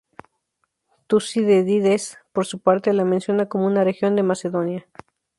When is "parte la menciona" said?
2.57-3.47